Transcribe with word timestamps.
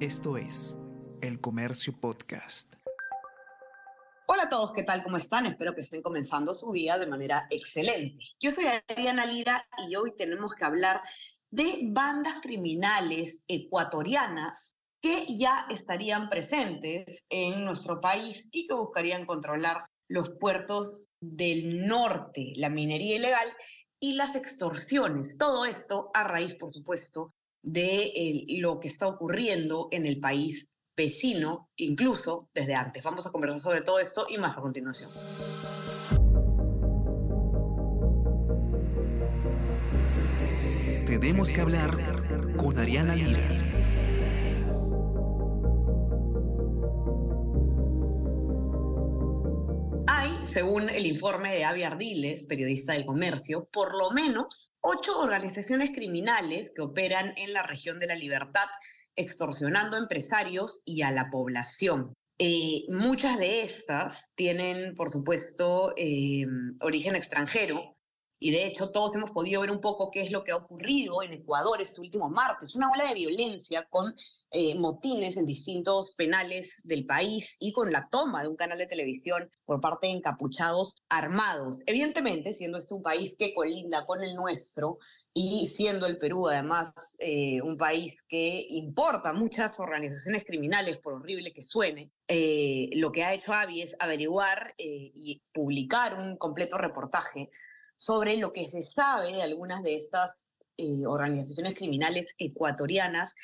Esto 0.00 0.36
es 0.36 0.76
El 1.22 1.40
Comercio 1.40 1.98
Podcast. 1.98 2.74
Hola 4.26 4.42
a 4.42 4.48
todos, 4.50 4.74
¿qué 4.74 4.82
tal? 4.82 5.02
¿Cómo 5.02 5.16
están? 5.16 5.46
Espero 5.46 5.74
que 5.74 5.80
estén 5.80 6.02
comenzando 6.02 6.52
su 6.52 6.70
día 6.70 6.98
de 6.98 7.06
manera 7.06 7.46
excelente. 7.48 8.22
Yo 8.38 8.50
soy 8.50 8.64
Adriana 8.66 9.24
Lira 9.24 9.66
y 9.88 9.96
hoy 9.96 10.12
tenemos 10.14 10.52
que 10.52 10.66
hablar 10.66 11.00
de 11.50 11.80
bandas 11.84 12.42
criminales 12.42 13.42
ecuatorianas 13.48 14.76
que 15.00 15.24
ya 15.34 15.66
estarían 15.70 16.28
presentes 16.28 17.24
en 17.30 17.64
nuestro 17.64 17.98
país 17.98 18.46
y 18.52 18.66
que 18.66 18.74
buscarían 18.74 19.24
controlar 19.24 19.86
los 20.08 20.28
puertos 20.28 21.08
del 21.20 21.86
norte, 21.86 22.52
la 22.56 22.68
minería 22.68 23.16
ilegal 23.16 23.48
y 23.98 24.12
las 24.12 24.36
extorsiones. 24.36 25.38
Todo 25.38 25.64
esto 25.64 26.10
a 26.12 26.24
raíz, 26.24 26.54
por 26.56 26.74
supuesto, 26.74 27.32
de 27.66 28.44
lo 28.60 28.78
que 28.78 28.86
está 28.86 29.08
ocurriendo 29.08 29.88
en 29.90 30.06
el 30.06 30.20
país 30.20 30.68
vecino, 30.96 31.68
incluso 31.76 32.48
desde 32.54 32.74
antes. 32.74 33.04
Vamos 33.04 33.26
a 33.26 33.30
conversar 33.30 33.60
sobre 33.60 33.80
todo 33.82 33.98
esto 33.98 34.26
y 34.30 34.38
más 34.38 34.56
a 34.56 34.60
continuación. 34.60 35.10
Tenemos 41.06 41.50
que 41.50 41.60
hablar 41.60 42.54
con 42.56 42.78
Ariana 42.78 43.16
Lira. 43.16 43.75
Según 50.56 50.88
el 50.88 51.04
informe 51.04 51.52
de 51.52 51.66
Avi 51.66 51.82
Ardiles, 51.82 52.44
periodista 52.44 52.94
del 52.94 53.04
comercio, 53.04 53.68
por 53.70 53.94
lo 53.94 54.10
menos 54.12 54.72
ocho 54.80 55.20
organizaciones 55.20 55.90
criminales 55.90 56.72
que 56.74 56.80
operan 56.80 57.34
en 57.36 57.52
la 57.52 57.62
región 57.62 57.98
de 57.98 58.06
la 58.06 58.14
libertad, 58.14 58.64
extorsionando 59.16 59.96
a 59.96 60.00
empresarios 60.00 60.80
y 60.86 61.02
a 61.02 61.10
la 61.10 61.28
población. 61.30 62.14
Eh, 62.38 62.86
muchas 62.88 63.36
de 63.36 63.64
estas 63.64 64.30
tienen, 64.34 64.94
por 64.94 65.10
supuesto, 65.10 65.92
eh, 65.94 66.46
origen 66.80 67.16
extranjero, 67.16 67.94
y 68.38 68.50
de 68.50 68.66
hecho, 68.66 68.90
todos 68.90 69.14
hemos 69.14 69.30
podido 69.30 69.62
ver 69.62 69.70
un 69.70 69.80
poco 69.80 70.10
qué 70.10 70.20
es 70.20 70.30
lo 70.30 70.44
que 70.44 70.52
ha 70.52 70.56
ocurrido 70.56 71.22
en 71.22 71.32
Ecuador 71.32 71.80
este 71.80 72.02
último 72.02 72.28
martes. 72.28 72.74
Una 72.74 72.90
ola 72.90 73.06
de 73.06 73.14
violencia 73.14 73.86
con 73.88 74.14
eh, 74.50 74.74
motines 74.74 75.38
en 75.38 75.46
distintos 75.46 76.14
penales 76.16 76.82
del 76.84 77.06
país 77.06 77.56
y 77.60 77.72
con 77.72 77.90
la 77.90 78.08
toma 78.10 78.42
de 78.42 78.48
un 78.48 78.56
canal 78.56 78.76
de 78.76 78.86
televisión 78.86 79.50
por 79.64 79.80
parte 79.80 80.08
de 80.08 80.14
encapuchados 80.14 81.02
armados. 81.08 81.82
Evidentemente, 81.86 82.52
siendo 82.52 82.76
este 82.76 82.92
un 82.92 83.02
país 83.02 83.34
que 83.38 83.54
colinda 83.54 84.04
con 84.04 84.22
el 84.22 84.34
nuestro 84.34 84.98
y 85.32 85.68
siendo 85.68 86.06
el 86.06 86.16
Perú 86.16 86.48
además 86.48 86.94
eh, 87.18 87.60
un 87.62 87.76
país 87.76 88.22
que 88.22 88.66
importa 88.70 89.32
muchas 89.32 89.80
organizaciones 89.80 90.44
criminales, 90.44 90.98
por 90.98 91.14
horrible 91.14 91.52
que 91.52 91.62
suene, 91.62 92.10
eh, 92.28 92.90
lo 92.92 93.12
que 93.12 93.24
ha 93.24 93.34
hecho 93.34 93.52
Avi 93.52 93.82
es 93.82 93.96
averiguar 93.98 94.74
y 94.78 95.42
publicar 95.52 96.14
un 96.14 96.36
completo 96.36 96.76
reportaje 96.78 97.50
sobre 97.96 98.36
lo 98.36 98.52
que 98.52 98.64
se 98.64 98.82
sabe 98.82 99.32
de 99.32 99.42
algunas 99.42 99.82
de 99.82 99.96
estas 99.96 100.46
eh, 100.78 101.06
organizaciones 101.06 101.74
criminales 101.74 102.34
ecuatorianas 102.38 103.34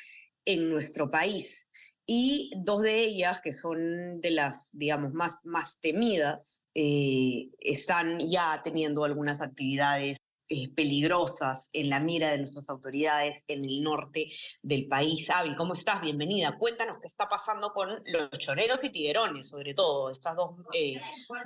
en 0.45 0.69
nuestro 0.69 1.09
país. 1.09 1.71
Y 2.05 2.51
dos 2.57 2.81
de 2.81 2.99
ellas, 2.99 3.39
que 3.41 3.53
son 3.53 4.19
de 4.19 4.31
las, 4.31 4.77
digamos, 4.77 5.13
más, 5.13 5.45
más 5.45 5.79
temidas, 5.79 6.67
eh, 6.75 7.49
están 7.59 8.19
ya 8.19 8.61
teniendo 8.61 9.05
algunas 9.05 9.41
actividades 9.41 10.17
eh, 10.49 10.69
peligrosas 10.75 11.69
en 11.71 11.89
la 11.89 12.01
mira 12.01 12.29
de 12.29 12.39
nuestras 12.39 12.69
autoridades 12.69 13.41
en 13.47 13.63
el 13.65 13.81
norte 13.81 14.27
del 14.61 14.87
país. 14.87 15.29
Avi, 15.29 15.55
¿cómo 15.55 15.73
estás? 15.73 16.01
Bienvenida. 16.01 16.57
Cuéntanos 16.57 16.97
qué 16.99 17.07
está 17.07 17.29
pasando 17.29 17.71
con 17.71 18.03
los 18.05 18.29
choreros 18.37 18.79
y 18.83 18.91
tiguerones, 18.91 19.47
sobre 19.47 19.73
todo, 19.73 20.11
estas 20.11 20.35
dos 20.35 20.51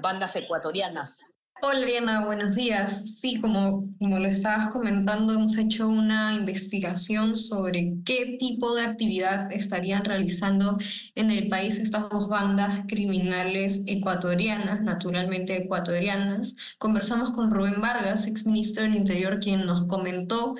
bandas 0.02 0.36
ecuatorianas. 0.36 1.24
Hola 1.60 1.86
Diana, 1.86 2.26
buenos 2.26 2.56
días. 2.56 3.20
Sí, 3.20 3.40
como, 3.40 3.90
como 3.98 4.20
lo 4.20 4.28
estabas 4.28 4.70
comentando, 4.70 5.34
hemos 5.34 5.58
hecho 5.58 5.88
una 5.90 6.34
investigación 6.36 7.36
sobre 7.36 7.96
qué 8.06 8.38
tipo 8.40 8.76
de 8.76 8.84
actividad 8.84 9.52
estarían 9.52 10.06
realizando 10.06 10.78
en 11.16 11.32
el 11.32 11.50
país 11.50 11.78
estas 11.80 12.10
dos 12.10 12.30
bandas 12.30 12.84
criminales 12.88 13.84
ecuatorianas, 13.88 14.84
naturalmente 14.84 15.58
ecuatorianas. 15.58 16.56
Conversamos 16.78 17.32
con 17.32 17.52
Rubén 17.52 17.82
Vargas, 17.82 18.28
exministro 18.28 18.84
del 18.84 18.96
Interior, 18.96 19.40
quien 19.40 19.66
nos 19.66 19.86
comentó 19.86 20.56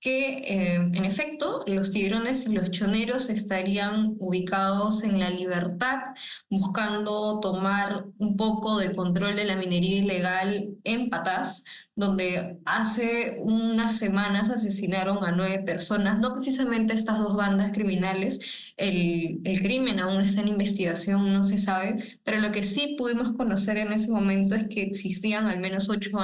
que 0.00 0.38
eh, 0.38 0.74
en 0.76 1.04
efecto 1.04 1.64
los 1.66 1.90
tigrones 1.90 2.46
y 2.46 2.52
los 2.52 2.70
choneros 2.70 3.30
estarían 3.30 4.14
ubicados 4.18 5.02
en 5.02 5.18
la 5.18 5.30
libertad, 5.30 6.00
buscando 6.48 7.40
tomar 7.40 8.06
un 8.18 8.36
poco 8.36 8.78
de 8.78 8.94
control 8.94 9.36
de 9.36 9.44
la 9.44 9.56
minería 9.56 9.98
ilegal 9.98 10.68
en 10.84 11.10
Patás, 11.10 11.64
donde 11.98 12.60
hace 12.64 13.38
unas 13.40 13.98
semanas 13.98 14.50
asesinaron 14.50 15.24
a 15.24 15.32
nueve 15.32 15.64
personas, 15.66 16.20
no 16.20 16.32
precisamente 16.32 16.94
estas 16.94 17.18
dos 17.18 17.34
bandas 17.34 17.72
criminales, 17.72 18.38
el, 18.76 19.40
el, 19.42 19.60
crimen 19.60 19.98
aún 19.98 20.20
está 20.20 20.42
en 20.42 20.48
investigación, 20.48 21.32
no 21.32 21.42
se 21.42 21.58
sabe, 21.58 22.20
pero 22.22 22.38
lo 22.38 22.52
que 22.52 22.62
sí 22.62 22.94
pudimos 22.96 23.32
conocer 23.32 23.78
en 23.78 23.92
ese 23.92 24.12
momento 24.12 24.54
es 24.54 24.68
que 24.68 24.82
existían 24.82 25.48
al 25.48 25.58
menos 25.58 25.88
ocho, 25.88 26.18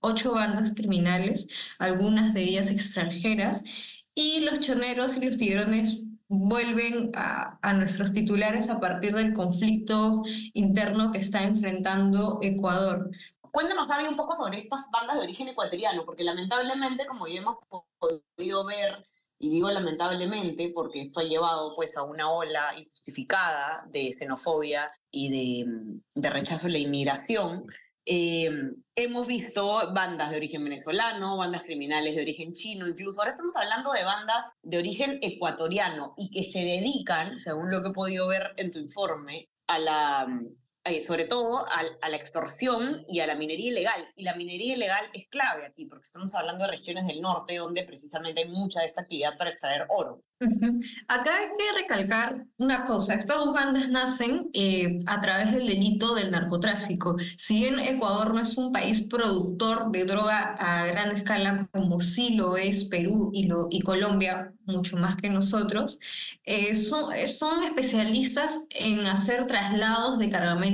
ocho 0.00 0.32
bandas 0.32 0.72
criminales, 0.74 1.46
algunas 1.78 2.32
de 2.32 2.44
ellas 2.44 2.70
extranjeras, 2.70 3.64
y 4.14 4.40
los 4.40 4.60
choneros 4.60 5.18
y 5.18 5.26
los 5.26 5.36
tigrones 5.36 6.00
vuelven 6.28 7.10
a, 7.14 7.58
a, 7.60 7.72
nuestros 7.74 8.12
titulares 8.12 8.70
a 8.70 8.80
partir 8.80 9.14
del 9.14 9.34
conflicto 9.34 10.22
interno 10.54 11.12
que 11.12 11.18
está 11.18 11.42
enfrentando 11.42 12.38
Ecuador. 12.42 13.10
Cuéntanos, 13.52 13.88
David, 13.88 14.08
un 14.08 14.16
poco 14.16 14.36
sobre 14.36 14.58
estas 14.58 14.90
bandas 14.90 15.16
de 15.16 15.24
origen 15.24 15.48
ecuatoriano, 15.48 16.04
porque 16.04 16.24
lamentablemente, 16.24 17.06
como 17.06 17.26
ya 17.26 17.40
hemos 17.40 17.56
podido 17.98 18.64
ver, 18.66 19.04
y 19.38 19.50
digo 19.50 19.70
lamentablemente 19.70 20.72
porque 20.74 21.02
esto 21.02 21.20
ha 21.20 21.24
llevado 21.24 21.74
pues 21.76 21.96
a 21.96 22.02
una 22.02 22.28
ola 22.28 22.74
injustificada 22.76 23.84
de 23.88 24.12
xenofobia 24.12 24.90
y 25.12 25.30
de, 25.30 25.92
de 26.14 26.30
rechazo 26.30 26.66
a 26.66 26.70
la 26.70 26.78
inmigración, 26.78 27.64
eh, 28.10 28.50
hemos 28.94 29.26
visto 29.26 29.92
bandas 29.92 30.30
de 30.30 30.38
origen 30.38 30.64
venezolano, 30.64 31.36
bandas 31.36 31.62
criminales 31.62 32.16
de 32.16 32.22
origen 32.22 32.54
chino, 32.54 32.88
incluso 32.88 33.20
ahora 33.20 33.30
estamos 33.30 33.54
hablando 33.54 33.92
de 33.92 34.02
bandas 34.02 34.54
de 34.62 34.78
origen 34.78 35.18
ecuatoriano 35.20 36.14
y 36.16 36.30
que 36.30 36.50
se 36.50 36.60
dedican, 36.60 37.38
según 37.38 37.70
lo 37.70 37.82
que 37.82 37.90
he 37.90 37.92
podido 37.92 38.26
ver 38.26 38.54
en 38.56 38.70
tu 38.70 38.78
informe, 38.78 39.50
a 39.66 39.78
la 39.78 40.40
eh, 40.90 41.00
sobre 41.00 41.24
todo 41.24 41.64
a, 41.66 42.08
la 42.08 42.16
extorsión 42.16 43.04
y 43.08 43.20
a 43.20 43.26
la 43.26 43.34
minería 43.34 43.70
ilegal. 43.70 44.08
Y 44.16 44.24
la 44.24 44.34
minería 44.34 44.74
ilegal 44.74 45.04
es 45.12 45.26
clave 45.28 45.66
aquí, 45.66 45.84
porque 45.86 46.04
estamos 46.04 46.34
hablando 46.34 46.64
de 46.64 46.70
regiones 46.70 47.06
del 47.06 47.20
norte 47.20 47.56
donde 47.56 47.82
precisamente 47.84 48.42
hay 48.42 48.48
mucha 48.48 48.80
de 48.80 48.86
esta 48.86 49.02
actividad 49.02 49.36
para 49.36 49.50
extraer 49.50 49.86
oro. 49.88 50.22
Acá 51.08 51.36
hay 51.36 51.48
que 51.58 51.82
recalcar 51.82 52.46
una 52.58 52.84
cosa, 52.84 53.14
estas 53.14 53.38
dos 53.38 53.52
bandas 53.52 53.88
nacen 53.88 54.50
eh, 54.52 55.00
a 55.06 55.20
través 55.20 55.50
del 55.50 55.66
delito 55.66 56.14
del 56.14 56.30
narcotráfico. 56.30 57.16
Si 57.36 57.64
bien 57.64 57.80
Ecuador 57.80 58.32
no 58.32 58.40
es 58.40 58.56
un 58.56 58.70
país 58.70 59.02
productor 59.02 59.90
de 59.90 60.04
droga 60.04 60.54
a 60.58 60.86
gran 60.86 61.10
escala 61.10 61.68
como 61.72 61.98
sí 61.98 62.34
lo 62.34 62.56
es 62.56 62.84
Perú 62.84 63.32
y, 63.34 63.46
lo, 63.46 63.66
y 63.70 63.80
Colombia, 63.80 64.52
mucho 64.64 64.96
más 64.96 65.16
que 65.16 65.28
nosotros, 65.28 65.98
eh, 66.44 66.74
son, 66.74 67.12
son 67.26 67.64
especialistas 67.64 68.60
en 68.70 69.06
hacer 69.06 69.46
traslados 69.48 70.20
de 70.20 70.30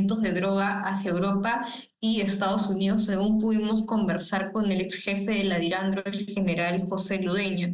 de 0.06 0.32
droga 0.32 0.80
hacia 0.80 1.10
Europa 1.10 1.66
y 2.00 2.20
Estados 2.20 2.66
Unidos, 2.68 3.06
según 3.06 3.38
pudimos 3.38 3.82
conversar 3.86 4.52
con 4.52 4.70
el 4.70 4.80
ex 4.80 4.96
jefe 4.96 5.32
de 5.32 5.44
la 5.44 5.58
Dirandro, 5.58 6.02
el 6.04 6.26
general 6.26 6.84
José 6.86 7.20
Ludeño. 7.22 7.72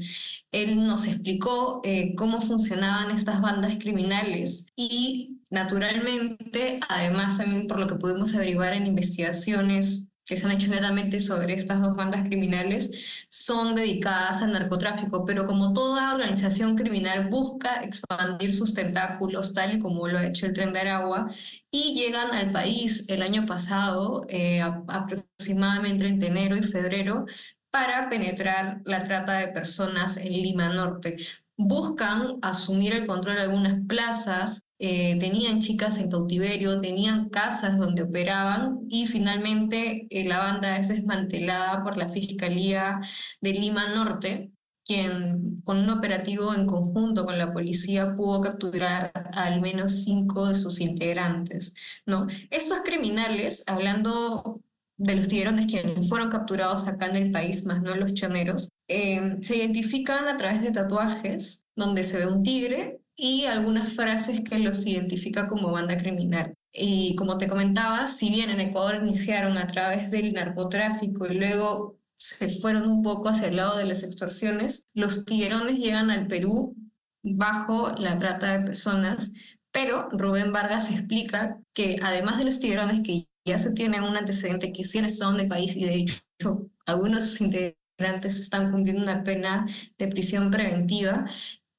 Él 0.52 0.76
nos 0.86 1.06
explicó 1.06 1.80
eh, 1.84 2.14
cómo 2.16 2.40
funcionaban 2.40 3.10
estas 3.10 3.40
bandas 3.40 3.76
criminales 3.78 4.66
y, 4.76 5.40
naturalmente, 5.50 6.80
además 6.88 7.38
también 7.38 7.66
por 7.66 7.80
lo 7.80 7.86
que 7.86 7.96
pudimos 7.96 8.34
averiguar 8.34 8.72
en 8.74 8.86
investigaciones 8.86 10.09
que 10.30 10.38
se 10.38 10.46
han 10.46 10.52
hecho 10.52 10.70
netamente 10.70 11.20
sobre 11.20 11.54
estas 11.54 11.80
dos 11.80 11.96
bandas 11.96 12.22
criminales 12.22 12.92
son 13.28 13.74
dedicadas 13.74 14.40
al 14.42 14.52
narcotráfico, 14.52 15.24
pero 15.24 15.44
como 15.44 15.72
toda 15.72 16.14
organización 16.14 16.76
criminal 16.76 17.28
busca 17.28 17.82
expandir 17.82 18.54
sus 18.54 18.72
tentáculos, 18.72 19.52
tal 19.54 19.74
y 19.74 19.80
como 19.80 20.06
lo 20.06 20.20
ha 20.20 20.26
hecho 20.26 20.46
el 20.46 20.52
Tren 20.52 20.72
de 20.72 20.78
Aragua, 20.78 21.32
y 21.72 21.94
llegan 21.94 22.32
al 22.32 22.52
país 22.52 23.04
el 23.08 23.22
año 23.22 23.44
pasado, 23.44 24.24
eh, 24.28 24.62
aproximadamente 24.62 26.06
entre 26.06 26.28
enero 26.28 26.56
y 26.56 26.62
febrero, 26.62 27.26
para 27.72 28.08
penetrar 28.08 28.82
la 28.84 29.02
trata 29.02 29.32
de 29.32 29.48
personas 29.48 30.16
en 30.16 30.32
Lima 30.32 30.68
Norte. 30.68 31.16
Buscan 31.56 32.38
asumir 32.42 32.92
el 32.92 33.06
control 33.08 33.34
de 33.34 33.42
algunas 33.42 33.74
plazas 33.88 34.64
eh, 34.82 35.18
tenían 35.20 35.60
chicas 35.60 35.98
en 35.98 36.10
cautiverio, 36.10 36.80
tenían 36.80 37.28
casas 37.28 37.76
donde 37.78 38.02
operaban 38.02 38.78
y 38.88 39.06
finalmente 39.06 40.06
eh, 40.08 40.24
la 40.24 40.38
banda 40.38 40.78
es 40.78 40.88
desmantelada 40.88 41.84
por 41.84 41.98
la 41.98 42.08
Fiscalía 42.08 43.02
de 43.42 43.52
Lima 43.52 43.94
Norte, 43.94 44.52
quien 44.82 45.60
con 45.64 45.76
un 45.76 45.90
operativo 45.90 46.54
en 46.54 46.66
conjunto 46.66 47.26
con 47.26 47.36
la 47.36 47.52
policía 47.52 48.16
pudo 48.16 48.40
capturar 48.40 49.12
al 49.34 49.60
menos 49.60 50.02
cinco 50.04 50.48
de 50.48 50.54
sus 50.54 50.80
integrantes. 50.80 51.74
¿no? 52.06 52.26
Estos 52.50 52.80
criminales, 52.80 53.64
hablando 53.66 54.62
de 54.96 55.14
los 55.14 55.28
tiburones 55.28 55.66
quienes 55.66 56.08
fueron 56.08 56.30
capturados 56.30 56.88
acá 56.88 57.06
en 57.08 57.16
el 57.16 57.30
país, 57.30 57.66
más 57.66 57.82
no 57.82 57.94
los 57.96 58.14
choneros, 58.14 58.70
eh, 58.88 59.36
se 59.42 59.56
identifican 59.58 60.26
a 60.26 60.38
través 60.38 60.62
de 60.62 60.72
tatuajes 60.72 61.66
donde 61.76 62.02
se 62.02 62.18
ve 62.18 62.26
un 62.26 62.42
tigre 62.42 63.00
y 63.22 63.44
algunas 63.44 63.92
frases 63.92 64.40
que 64.40 64.58
los 64.58 64.86
identifica 64.86 65.46
como 65.46 65.70
banda 65.70 65.98
criminal. 65.98 66.54
Y 66.72 67.14
como 67.16 67.36
te 67.36 67.48
comentaba, 67.48 68.08
si 68.08 68.30
bien 68.30 68.48
en 68.48 68.60
Ecuador 68.60 69.02
iniciaron 69.02 69.58
a 69.58 69.66
través 69.66 70.10
del 70.10 70.32
narcotráfico 70.32 71.26
y 71.26 71.34
luego 71.34 71.98
se 72.16 72.48
fueron 72.48 72.88
un 72.88 73.02
poco 73.02 73.28
hacia 73.28 73.48
el 73.48 73.56
lado 73.56 73.76
de 73.76 73.84
las 73.84 74.02
extorsiones, 74.04 74.86
los 74.94 75.26
tiguerones 75.26 75.76
llegan 75.76 76.10
al 76.10 76.28
Perú 76.28 76.74
bajo 77.22 77.92
la 77.98 78.18
trata 78.18 78.56
de 78.56 78.64
personas, 78.64 79.32
pero 79.70 80.08
Rubén 80.12 80.52
Vargas 80.52 80.90
explica 80.90 81.60
que 81.74 81.96
además 82.02 82.38
de 82.38 82.44
los 82.44 82.58
tiguerones 82.58 83.02
que 83.02 83.28
ya 83.44 83.58
se 83.58 83.72
tiene 83.72 84.00
un 84.00 84.16
antecedente 84.16 84.72
que 84.72 84.84
sí 84.84 84.98
han 84.98 85.04
estado 85.04 85.34
en 85.34 85.40
el 85.40 85.48
país 85.48 85.76
y 85.76 85.84
de 85.84 85.94
hecho 85.96 86.70
algunos 86.86 87.38
integrantes 87.38 88.38
están 88.38 88.70
cumpliendo 88.72 89.02
una 89.02 89.22
pena 89.24 89.66
de 89.98 90.08
prisión 90.08 90.50
preventiva, 90.50 91.26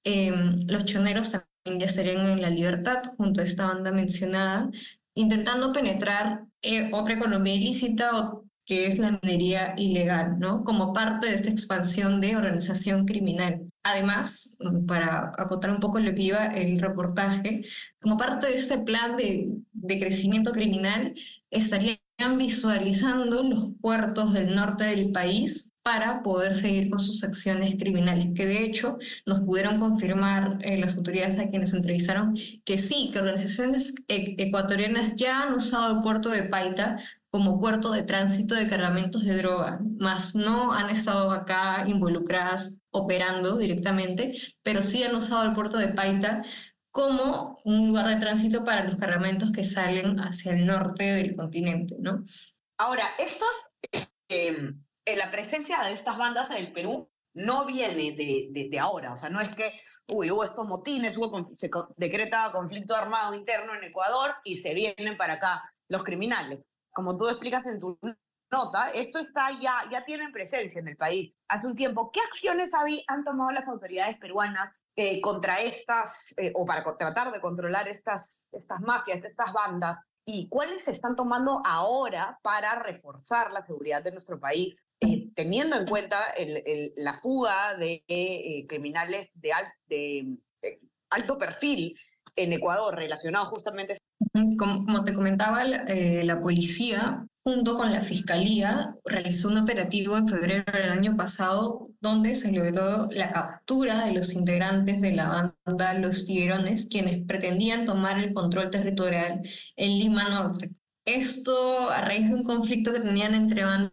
em, 0.04 0.56
los 0.68 0.86
choneros 0.86 1.32
también 1.32 1.80
ya 1.80 1.86
estarían 1.88 2.28
en 2.28 2.42
la 2.42 2.50
libertad 2.50 3.04
junto 3.18 3.42
a 3.42 3.44
esta 3.44 3.68
banda 3.68 3.92
mencionada, 3.92 4.70
intentando 5.16 5.72
penetrar 5.74 6.46
eh, 6.62 6.90
otra 6.94 7.16
economía 7.16 7.56
ilícita 7.56 8.18
o 8.18 8.46
que 8.66 8.88
es 8.88 9.00
la 9.00 9.20
minería 9.22 9.74
ilegal, 9.78 10.40
¿no? 10.40 10.64
Como 10.64 10.94
parte 10.94 11.28
de 11.28 11.36
esta 11.36 11.50
expansión 11.50 12.22
de 12.22 12.38
organización 12.38 13.06
criminal. 13.06 13.62
Además, 13.84 14.56
para 14.88 15.32
acotar 15.38 15.72
un 15.72 15.80
poco 15.80 16.00
lo 16.00 16.14
que 16.14 16.22
iba 16.22 16.46
el 16.46 16.80
reportaje, 16.80 17.64
como 18.00 18.18
parte 18.18 18.48
de 18.48 18.56
este 18.56 18.78
plan 18.80 19.18
de 19.18 20.00
crecimiento 20.00 20.52
criminal, 20.52 21.16
estarían 21.50 21.98
visualizando 22.38 23.44
los 23.44 23.72
puertos 23.82 24.34
del 24.34 24.56
norte 24.56 24.86
del 24.86 25.12
país 25.12 25.71
para 25.84 26.22
poder 26.22 26.56
seguir 26.56 26.90
con 26.90 27.00
sus 27.00 27.24
acciones 27.24 27.76
criminales, 27.78 28.28
que 28.36 28.46
de 28.46 28.64
hecho 28.64 28.98
nos 29.26 29.40
pudieron 29.40 29.80
confirmar 29.80 30.60
eh, 30.62 30.78
las 30.78 30.96
autoridades 30.98 31.40
a 31.40 31.50
quienes 31.50 31.74
entrevistaron 31.74 32.36
que 32.66 32.78
sí, 32.78 33.10
que 33.12 33.20
organizaciones 33.20 33.96
e, 34.08 34.36
ecuatorianas 34.38 35.16
ya 35.16 35.44
han 35.44 35.54
usado 35.56 35.96
el 35.96 36.02
puerto 36.02 36.30
de 36.30 36.44
Paita 36.44 37.00
como 37.30 37.60
puerto 37.60 37.92
de 37.92 38.04
tránsito 38.04 38.56
de 38.56 38.68
cargamentos 38.68 39.24
de 39.24 39.38
droga, 39.38 39.80
más 40.00 40.36
no 40.36 40.74
han 40.74 40.90
estado 40.90 41.32
acá 41.32 41.86
involucradas 41.88 42.76
operando 42.92 43.58
directamente, 43.58 44.38
pero 44.62 44.82
sí 44.82 45.02
han 45.04 45.16
usado 45.16 45.44
el 45.44 45.54
puerto 45.54 45.78
de 45.78 45.88
Paita 45.88 46.44
como 46.92 47.58
un 47.64 47.88
lugar 47.88 48.10
de 48.10 48.18
tránsito 48.18 48.66
para 48.66 48.84
los 48.84 48.98
cargamentos 48.98 49.52
que 49.52 49.64
salen 49.64 50.20
hacia 50.20 50.52
el 50.52 50.66
norte 50.66 51.06
del 51.06 51.36
continente, 51.36 51.96
¿no? 52.00 52.24
Ahora, 52.78 53.04
estas, 53.18 54.10
eh, 54.30 54.74
la 55.06 55.32
presencia 55.32 55.82
de 55.84 55.94
estas 55.94 56.18
bandas 56.18 56.50
en 56.52 56.58
el 56.58 56.74
Perú 56.74 57.10
no 57.34 57.66
viene 57.66 58.12
de, 58.12 58.50
de, 58.52 58.68
de, 58.70 58.80
ahora, 58.80 59.14
o 59.14 59.18
sea, 59.18 59.30
no 59.30 59.40
es 59.40 59.56
que, 59.56 59.72
uy, 60.08 60.30
hubo 60.32 60.44
estos 60.44 60.68
motines, 60.68 61.18
hubo, 61.18 61.48
se 61.56 61.70
decreta 61.98 62.52
conflicto 62.52 62.96
armado 62.96 63.34
interno 63.34 63.74
en 63.74 63.86
Ecuador 63.86 64.36
y 64.44 64.58
se 64.58 64.74
vienen 64.74 65.18
para 65.18 65.34
acá 65.34 65.64
los 65.88 66.04
criminales 66.04 66.70
como 66.94 67.18
tú 67.18 67.28
explicas 67.28 67.66
en 67.66 67.80
tu 67.80 67.98
nota, 68.52 68.90
esto 68.94 69.20
está 69.20 69.50
ya, 69.62 69.76
ya 69.92 70.04
tienen 70.04 70.32
presencia 70.32 70.80
en 70.80 70.88
el 70.88 70.98
país 70.98 71.36
hace 71.48 71.68
un 71.68 71.76
tiempo. 71.76 72.12
¿Qué 72.12 72.20
acciones 72.20 72.72
han 73.08 73.24
tomado 73.24 73.52
las 73.52 73.68
autoridades 73.70 74.18
peruanas 74.18 74.84
eh, 74.96 75.22
contra 75.22 75.60
estas, 75.62 76.34
eh, 76.38 76.52
o 76.56 76.66
para 76.66 76.84
tratar 76.98 77.32
de 77.32 77.40
controlar 77.40 77.88
estas, 77.88 78.50
estas 78.52 78.82
mafias, 78.82 79.24
estas 79.24 79.54
bandas? 79.54 79.98
¿Y 80.26 80.50
cuáles 80.50 80.84
se 80.84 80.92
están 80.92 81.16
tomando 81.16 81.62
ahora 81.66 82.38
para 82.44 82.76
reforzar 82.76 83.52
la 83.52 83.66
seguridad 83.66 84.04
de 84.04 84.12
nuestro 84.12 84.40
país, 84.40 84.84
eh, 84.84 84.91
teniendo 85.36 85.78
en 85.78 85.86
cuenta 85.88 86.18
el, 86.38 86.64
el, 86.66 86.94
la 86.98 87.14
fuga 87.14 87.76
de 87.78 88.04
criminales 88.68 89.30
de, 89.36 89.52
al, 89.54 89.66
de 89.88 90.38
alto 91.10 91.38
perfil 91.38 91.96
en 92.36 92.54
Ecuador 92.54 92.96
relacionados 92.96 93.50
justamente 93.50 93.98
como, 94.58 95.04
te 95.04 95.14
comentaba, 95.14 95.64
eh, 95.64 96.24
la 96.24 96.40
policía, 96.40 97.26
junto 97.44 97.76
con 97.76 97.92
la 97.92 98.02
fiscalía, 98.02 98.96
realizó 99.04 99.50
un 99.50 99.58
operativo 99.58 100.16
en 100.18 100.28
febrero 100.28 100.64
del 100.72 100.92
año 100.92 101.18
pasado 101.18 101.90
donde 102.00 102.36
se 102.36 102.52
logró 102.52 103.08
la 103.12 103.32
captura 103.32 104.06
de 104.06 104.14
los 104.14 104.34
integrantes 104.34 105.02
de 105.02 105.12
la 105.12 105.52
banda 105.66 105.94
Los 105.96 106.26
Tiguerones, 106.26 106.88
quienes 106.88 107.26
pretendían 107.26 107.86
tomar 107.86 108.20
el 108.20 108.34
control 108.34 108.70
territorial 108.70 109.42
en 109.76 110.00
Lima 110.00 110.30
Norte. 110.30 110.72
Esto 111.06 111.90
a 111.90 112.02
raíz 112.02 112.30
de 112.30 112.36
un 112.36 112.44
conflicto 112.44 112.94
que 112.94 113.00
tenían 113.00 113.34
entre 113.34 113.64
bandas 113.64 113.92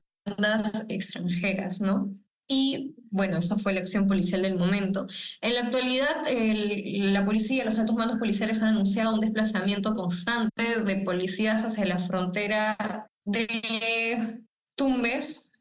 extranjeras, 0.88 1.80
¿no? 1.80 2.12
Y 2.50 2.94
bueno, 3.10 3.36
esa 3.38 3.58
fue 3.58 3.74
la 3.74 3.80
acción 3.80 4.08
policial 4.08 4.42
del 4.42 4.56
momento. 4.56 5.06
En 5.42 5.54
la 5.54 5.60
actualidad, 5.60 6.24
la 6.26 7.24
policía, 7.26 7.64
los 7.64 7.78
altos 7.78 7.94
mandos 7.94 8.18
policiales 8.18 8.62
han 8.62 8.74
anunciado 8.74 9.14
un 9.14 9.20
desplazamiento 9.20 9.94
constante 9.94 10.82
de 10.82 11.02
policías 11.04 11.62
hacia 11.64 11.84
la 11.84 11.98
frontera 11.98 13.10
de 13.24 14.40
Tumbes 14.76 15.52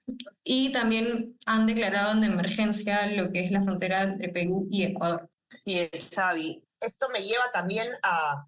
y 0.43 0.71
también 0.71 1.37
han 1.45 1.65
declarado 1.65 2.13
en 2.13 2.23
emergencia 2.23 3.11
lo 3.11 3.31
que 3.31 3.41
es 3.41 3.51
la 3.51 3.61
frontera 3.61 4.03
entre 4.03 4.29
Perú 4.29 4.67
y 4.71 4.83
Ecuador. 4.83 5.29
Sí, 5.49 5.79
es, 5.79 6.07
Xavi. 6.13 6.63
Esto 6.79 7.09
me 7.09 7.21
lleva 7.21 7.51
también 7.51 7.89
a 8.03 8.45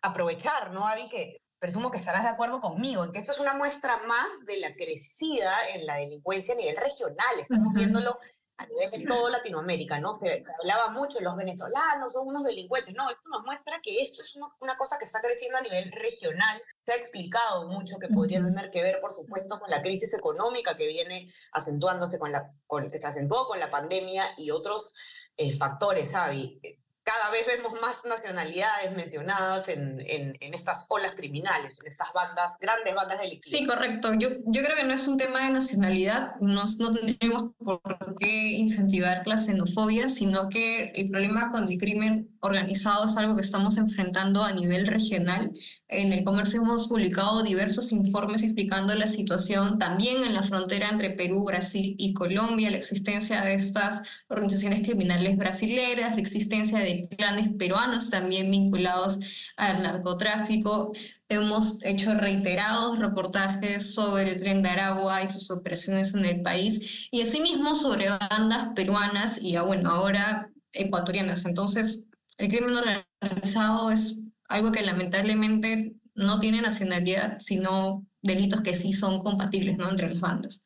aprovechar, 0.00 0.72
¿no, 0.72 0.86
Avi? 0.86 1.08
Que 1.10 1.32
presumo 1.64 1.90
que 1.90 1.96
estarás 1.96 2.24
de 2.24 2.28
acuerdo 2.28 2.60
conmigo, 2.60 3.04
en 3.04 3.10
que 3.10 3.20
esto 3.20 3.32
es 3.32 3.38
una 3.38 3.54
muestra 3.54 3.96
más 4.06 4.44
de 4.44 4.58
la 4.58 4.76
crecida 4.76 5.50
en 5.72 5.86
la 5.86 5.94
delincuencia 5.94 6.52
a 6.52 6.58
nivel 6.58 6.76
regional. 6.76 7.40
Estamos 7.40 7.72
viéndolo 7.72 8.18
a 8.58 8.66
nivel 8.66 8.90
de 8.90 9.06
toda 9.06 9.30
Latinoamérica, 9.30 9.98
¿no? 9.98 10.18
Se, 10.18 10.26
se, 10.26 10.52
hablaba 10.60 10.90
mucho 10.90 11.16
de 11.16 11.24
los 11.24 11.34
venezolanos 11.34 12.12
son 12.12 12.28
unos 12.28 12.44
delincuentes. 12.44 12.94
No, 12.94 13.08
esto 13.08 13.30
nos 13.30 13.46
muestra 13.46 13.80
que 13.82 14.02
esto 14.02 14.20
es 14.20 14.36
una, 14.36 14.48
una, 14.60 14.76
cosa 14.76 14.98
que 14.98 15.06
está 15.06 15.22
creciendo 15.22 15.56
a 15.56 15.62
nivel 15.62 15.90
regional. 15.92 16.60
Se 16.84 16.92
ha 16.92 16.96
explicado 16.96 17.66
mucho 17.70 17.98
que 17.98 18.08
podría 18.08 18.44
tener 18.44 18.70
que 18.70 18.82
ver, 18.82 19.00
por 19.00 19.12
supuesto, 19.12 19.58
con 19.58 19.70
la 19.70 19.80
crisis 19.80 20.12
económica 20.12 20.76
que 20.76 20.86
viene 20.86 21.32
acentuándose 21.52 22.18
con 22.18 22.30
la, 22.30 22.52
con, 22.66 22.90
se 22.90 23.06
acentuó 23.06 23.46
con 23.46 23.58
la 23.58 23.70
pandemia 23.70 24.34
y 24.36 24.50
otros 24.50 24.92
eh, 25.38 25.50
factores, 25.56 26.10
Xavi 26.10 26.60
cada 27.04 27.30
vez 27.30 27.46
vemos 27.46 27.72
más 27.82 28.02
nacionalidades 28.06 28.96
mencionadas 28.96 29.68
en, 29.68 30.02
en, 30.08 30.54
estas 30.54 30.86
olas 30.88 31.14
criminales, 31.14 31.80
en 31.84 31.90
estas 31.90 32.08
bandas, 32.14 32.56
grandes 32.58 32.94
bandas 32.94 33.20
delictivas. 33.20 33.58
Sí, 33.58 33.66
correcto. 33.66 34.14
Yo, 34.14 34.30
yo 34.46 34.62
creo 34.62 34.76
que 34.76 34.84
no 34.84 34.94
es 34.94 35.06
un 35.06 35.18
tema 35.18 35.44
de 35.44 35.50
nacionalidad, 35.50 36.34
no, 36.40 36.64
no 36.78 36.94
tendríamos 36.94 37.50
por 37.62 37.82
qué 38.18 38.52
incentivar 38.52 39.22
la 39.26 39.36
xenofobia, 39.36 40.08
sino 40.08 40.48
que 40.48 40.92
el 40.94 41.10
problema 41.10 41.50
con 41.50 41.70
el 41.70 41.78
crimen 41.78 42.34
organizado 42.40 43.04
es 43.04 43.16
algo 43.18 43.36
que 43.36 43.42
estamos 43.42 43.76
enfrentando 43.76 44.42
a 44.42 44.52
nivel 44.52 44.86
regional. 44.86 45.52
En 45.96 46.12
el 46.12 46.24
comercio 46.24 46.60
hemos 46.60 46.88
publicado 46.88 47.44
diversos 47.44 47.92
informes 47.92 48.42
explicando 48.42 48.96
la 48.96 49.06
situación 49.06 49.78
también 49.78 50.24
en 50.24 50.34
la 50.34 50.42
frontera 50.42 50.88
entre 50.88 51.10
Perú, 51.10 51.44
Brasil 51.44 51.94
y 51.98 52.14
Colombia, 52.14 52.70
la 52.70 52.78
existencia 52.78 53.40
de 53.42 53.54
estas 53.54 54.02
organizaciones 54.26 54.80
criminales 54.80 55.36
brasileras, 55.36 56.14
la 56.14 56.20
existencia 56.20 56.80
de 56.80 57.08
clanes 57.16 57.48
peruanos 57.56 58.10
también 58.10 58.50
vinculados 58.50 59.20
al 59.56 59.82
narcotráfico. 59.84 60.92
Hemos 61.28 61.78
hecho 61.84 62.12
reiterados 62.14 62.98
reportajes 62.98 63.94
sobre 63.94 64.32
el 64.32 64.40
tren 64.40 64.62
de 64.62 64.70
Aragua 64.70 65.22
y 65.22 65.30
sus 65.30 65.48
operaciones 65.52 66.12
en 66.14 66.24
el 66.24 66.42
país, 66.42 67.08
y 67.12 67.22
asimismo 67.22 67.76
sobre 67.76 68.08
bandas 68.08 68.72
peruanas 68.74 69.40
y, 69.40 69.54
ah, 69.54 69.62
bueno, 69.62 69.90
ahora 69.90 70.50
ecuatorianas. 70.72 71.44
Entonces, 71.44 72.02
el 72.36 72.48
crimen 72.48 72.74
organizado 73.22 73.92
es 73.92 74.23
algo 74.54 74.72
que 74.72 74.82
lamentablemente 74.82 75.94
no 76.14 76.38
tiene 76.40 76.62
nacionalidad, 76.62 77.38
sino 77.40 78.06
delitos 78.22 78.60
que 78.62 78.74
sí 78.74 78.92
son 78.92 79.20
compatibles 79.20 79.76
¿no? 79.76 79.88
entre 79.88 80.08
las 80.08 80.20
bandas. 80.20 80.62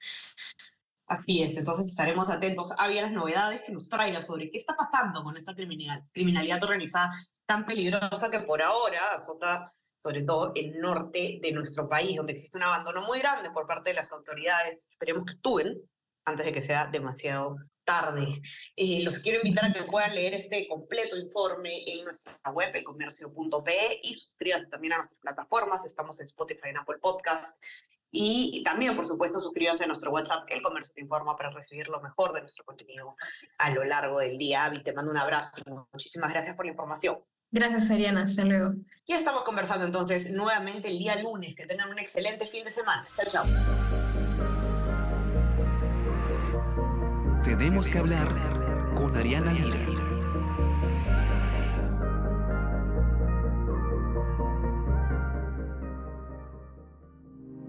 Así 1.06 1.42
es, 1.42 1.56
entonces 1.56 1.86
estaremos 1.86 2.28
atentos 2.28 2.70
a 2.78 2.86
las 2.88 3.12
novedades 3.12 3.62
que 3.62 3.72
nos 3.72 3.88
traiga 3.88 4.20
sobre 4.20 4.50
qué 4.50 4.58
está 4.58 4.76
pasando 4.76 5.24
con 5.24 5.38
esa 5.38 5.54
criminalidad, 5.54 6.04
criminalidad 6.12 6.62
organizada 6.62 7.10
tan 7.46 7.64
peligrosa 7.64 8.30
que 8.30 8.40
por 8.40 8.60
ahora 8.60 9.00
azota 9.14 9.70
sobre 10.02 10.22
todo 10.22 10.52
el 10.54 10.78
norte 10.78 11.38
de 11.42 11.52
nuestro 11.52 11.88
país, 11.88 12.16
donde 12.16 12.34
existe 12.34 12.58
un 12.58 12.64
abandono 12.64 13.02
muy 13.02 13.18
grande 13.18 13.50
por 13.50 13.66
parte 13.66 13.90
de 13.90 13.96
las 13.96 14.12
autoridades. 14.12 14.88
Esperemos 14.90 15.24
que 15.24 15.32
actúen 15.32 15.78
antes 16.28 16.46
de 16.46 16.52
que 16.52 16.62
sea 16.62 16.86
demasiado 16.86 17.56
tarde. 17.88 18.42
Eh, 18.76 19.02
los 19.02 19.18
quiero 19.18 19.38
invitar 19.42 19.70
a 19.70 19.72
que 19.72 19.84
puedan 19.84 20.14
leer 20.14 20.34
este 20.34 20.68
completo 20.68 21.16
informe 21.16 21.84
en 21.86 22.04
nuestra 22.04 22.34
web, 22.52 22.70
elcomercio.pe, 22.74 24.00
y 24.02 24.14
suscríbanse 24.14 24.66
también 24.66 24.92
a 24.92 24.96
nuestras 24.96 25.18
plataformas. 25.20 25.86
Estamos 25.86 26.20
en 26.20 26.26
Spotify, 26.26 26.68
en 26.68 26.76
Apple 26.76 26.98
Podcasts 27.00 27.60
Y 28.10 28.62
también, 28.62 28.94
por 28.94 29.06
supuesto, 29.06 29.40
suscríbanse 29.40 29.84
a 29.84 29.86
nuestro 29.86 30.10
WhatsApp, 30.10 30.44
El 30.48 30.62
Comercio 30.62 30.94
Te 30.94 31.00
Informa, 31.00 31.34
para 31.34 31.50
recibir 31.50 31.88
lo 31.88 32.00
mejor 32.00 32.34
de 32.34 32.40
nuestro 32.40 32.64
contenido 32.64 33.16
a 33.56 33.70
lo 33.70 33.84
largo 33.84 34.18
del 34.18 34.36
día. 34.36 34.66
Avi, 34.66 34.82
te 34.82 34.92
mando 34.92 35.10
un 35.10 35.18
abrazo. 35.18 35.50
Muchísimas 35.92 36.30
gracias 36.30 36.56
por 36.56 36.66
la 36.66 36.72
información. 36.72 37.18
Gracias, 37.50 37.90
Ariana. 37.90 38.24
Hasta 38.24 38.44
luego. 38.44 38.74
Ya 39.06 39.16
estamos 39.16 39.42
conversando 39.44 39.86
entonces 39.86 40.30
nuevamente 40.32 40.88
el 40.88 40.98
día 40.98 41.16
lunes. 41.22 41.54
Que 41.56 41.64
tengan 41.64 41.88
un 41.88 41.98
excelente 41.98 42.46
fin 42.46 42.64
de 42.64 42.70
semana. 42.70 43.06
Chao, 43.16 43.26
chao. 43.30 43.87
Tenemos 47.48 47.88
que 47.88 47.96
hablar 47.96 48.28
con 48.94 49.16
Ariana 49.16 49.54
Lira. 49.54 49.78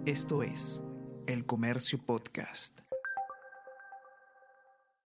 Esto 0.06 0.44
es 0.44 0.84
El 1.28 1.46
Comercio 1.46 1.98
Podcast. 1.98 2.89